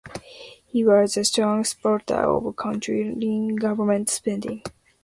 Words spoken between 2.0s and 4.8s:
of controlling government spending.